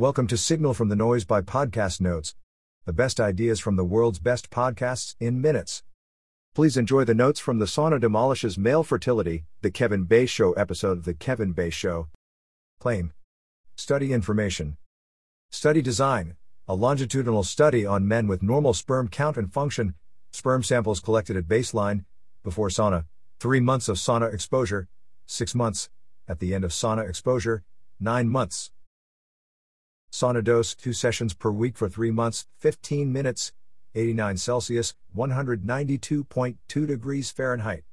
Welcome 0.00 0.28
to 0.28 0.38
Signal 0.38 0.72
from 0.72 0.88
the 0.88 0.96
Noise 0.96 1.26
by 1.26 1.42
Podcast 1.42 2.00
Notes, 2.00 2.34
the 2.86 2.92
best 2.94 3.20
ideas 3.20 3.60
from 3.60 3.76
the 3.76 3.84
world's 3.84 4.18
best 4.18 4.48
podcasts 4.48 5.14
in 5.20 5.42
minutes. 5.42 5.82
Please 6.54 6.78
enjoy 6.78 7.04
the 7.04 7.12
notes 7.12 7.38
from 7.38 7.58
The 7.58 7.66
Sauna 7.66 8.00
Demolishes 8.00 8.56
Male 8.56 8.82
Fertility, 8.82 9.44
the 9.60 9.70
Kevin 9.70 10.04
Bass 10.04 10.30
Show 10.30 10.54
episode 10.54 10.96
of 10.96 11.04
The 11.04 11.12
Kevin 11.12 11.52
Bass 11.52 11.74
Show. 11.74 12.08
Claim 12.78 13.12
Study 13.76 14.14
information. 14.14 14.78
Study 15.50 15.82
design 15.82 16.34
a 16.66 16.74
longitudinal 16.74 17.44
study 17.44 17.84
on 17.84 18.08
men 18.08 18.26
with 18.26 18.42
normal 18.42 18.72
sperm 18.72 19.06
count 19.06 19.36
and 19.36 19.52
function, 19.52 19.96
sperm 20.32 20.62
samples 20.62 21.00
collected 21.00 21.36
at 21.36 21.44
baseline, 21.46 22.06
before 22.42 22.68
sauna, 22.68 23.04
3 23.38 23.60
months 23.60 23.86
of 23.86 23.98
sauna 23.98 24.32
exposure, 24.32 24.88
6 25.26 25.54
months, 25.54 25.90
at 26.26 26.38
the 26.38 26.54
end 26.54 26.64
of 26.64 26.70
sauna 26.70 27.06
exposure, 27.06 27.64
9 28.00 28.30
months. 28.30 28.70
Sauna 30.12 30.42
dose 30.42 30.74
2 30.74 30.92
sessions 30.92 31.34
per 31.34 31.50
week 31.50 31.76
for 31.76 31.88
3 31.88 32.10
months, 32.10 32.46
15 32.58 33.12
minutes, 33.12 33.52
89 33.94 34.36
Celsius, 34.36 34.94
192.2 35.16 36.86
degrees 36.86 37.30
Fahrenheit. 37.30 37.84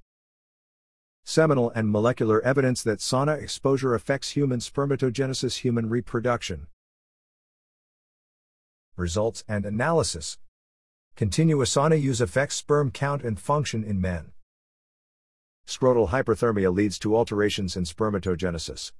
Seminal 1.23 1.71
and 1.71 1.91
molecular 1.91 2.41
evidence 2.41 2.81
that 2.83 2.99
sauna 2.99 3.41
exposure 3.41 3.93
affects 3.93 4.31
human 4.31 4.59
spermatogenesis, 4.59 5.57
human 5.57 5.89
reproduction. 5.89 6.67
Results 8.95 9.43
and 9.47 9.65
analysis. 9.65 10.37
Continuous 11.15 11.75
sauna 11.75 12.01
use 12.01 12.21
affects 12.21 12.55
sperm 12.55 12.91
count 12.91 13.23
and 13.23 13.39
function 13.39 13.83
in 13.83 13.99
men. 13.99 14.31
Scrotal 15.67 16.09
hyperthermia 16.09 16.73
leads 16.73 16.97
to 16.99 17.15
alterations 17.15 17.75
in 17.75 17.83
spermatogenesis. 17.83 18.91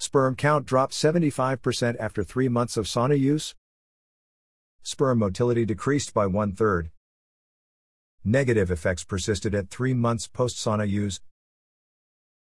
Sperm 0.00 0.34
count 0.34 0.64
dropped 0.64 0.94
75% 0.94 1.94
after 2.00 2.24
three 2.24 2.48
months 2.48 2.78
of 2.78 2.86
sauna 2.86 3.20
use. 3.20 3.54
Sperm 4.82 5.18
motility 5.18 5.66
decreased 5.66 6.14
by 6.14 6.26
one 6.26 6.52
third. 6.52 6.90
Negative 8.24 8.70
effects 8.70 9.04
persisted 9.04 9.54
at 9.54 9.68
three 9.68 9.92
months 9.92 10.26
post 10.26 10.56
sauna 10.56 10.88
use. 10.88 11.20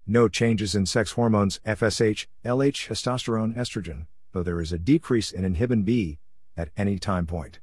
No 0.06 0.28
changes 0.28 0.76
in 0.76 0.86
sex 0.86 1.14
hormones 1.14 1.62
FSH, 1.66 2.28
LH, 2.44 2.89
testosterone, 2.89 3.56
estrogen, 3.56 4.08
though 4.34 4.44
there 4.44 4.59
is 4.59 4.73
a 4.73 4.78
decrease 4.78 5.32
in 5.32 5.45
inhibin 5.45 5.86
B 5.86 6.20
at 6.58 6.70
any 6.76 7.00
time 7.00 7.26
point. 7.26 7.59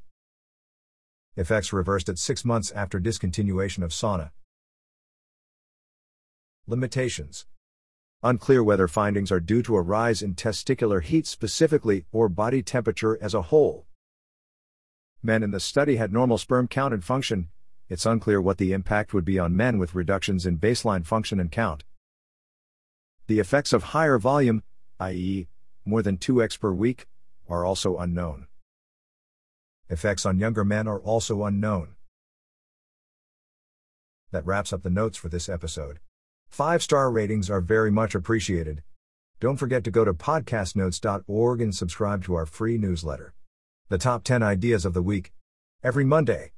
Effects 1.37 1.75
reversed 1.75 2.09
at 2.09 2.19
six 2.19 2.43
months 2.43 2.71
after 2.71 2.99
discontinuation 2.99 3.83
of 3.83 3.91
sauna. 3.91 4.31
Limitations 6.67 7.45
Unclear 8.25 8.65
whether 8.65 8.89
findings 8.89 9.31
are 9.31 9.39
due 9.39 9.63
to 9.63 9.77
a 9.77 9.83
rise 9.83 10.23
in 10.23 10.35
testicular 10.35 11.03
heat 11.03 11.27
specifically 11.27 12.07
or 12.11 12.27
body 12.31 12.63
temperature 12.63 13.19
as 13.21 13.35
a 13.35 13.43
whole. 13.43 13.87
Men 15.23 15.43
in 15.43 15.51
the 15.51 15.61
study 15.61 15.97
had 15.97 16.11
normal 16.11 16.39
sperm 16.39 16.67
count 16.67 16.95
and 16.95 17.05
function, 17.05 17.51
it's 17.91 18.07
unclear 18.07 18.41
what 18.41 18.57
the 18.57 18.73
impact 18.73 19.13
would 19.13 19.27
be 19.27 19.39
on 19.39 19.55
men 19.55 19.77
with 19.77 19.95
reductions 19.95 20.47
in 20.47 20.57
baseline 20.57 21.05
function 21.05 21.39
and 21.39 21.53
count. 21.53 21.85
The 23.27 23.41
effects 23.41 23.75
of 23.75 23.83
higher 23.93 24.19
volume, 24.19 24.63
i.e., 25.01 25.49
more 25.85 26.01
than 26.01 26.17
2x 26.17 26.59
per 26.59 26.73
week, 26.73 27.07
are 27.47 27.67
also 27.67 27.99
unknown. 27.99 28.47
Effects 29.91 30.25
on 30.25 30.39
younger 30.39 30.65
men 30.65 30.89
are 30.89 30.99
also 30.99 31.45
unknown. 31.45 31.95
That 34.31 34.47
wraps 34.47 34.73
up 34.73 34.83
the 34.83 34.89
notes 34.89 35.19
for 35.19 35.29
this 35.29 35.51
episode. 35.51 36.01
Five 36.55 36.85
star 36.85 37.11
ratings 37.11 37.51
are 37.51 37.61
very 37.61 37.91
much 37.91 38.15
appreciated. 38.15 38.85
Don't 39.41 39.57
forget 39.57 39.83
to 39.83 39.91
go 39.91 40.05
to 40.05 40.15
podcastnotes.org 40.15 41.61
and 41.61 41.75
subscribe 41.75 42.23
to 42.27 42.35
our 42.35 42.47
free 42.47 42.79
newsletter. 42.79 43.35
The 43.89 43.99
top 43.99 44.23
10 44.23 44.41
ideas 44.41 44.85
of 44.85 44.95
the 44.95 45.03
week. 45.03 45.33
Every 45.83 46.05
Monday. 46.05 46.53